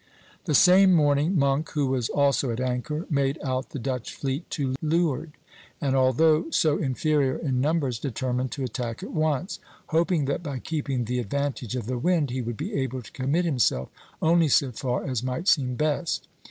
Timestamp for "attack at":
8.63-9.11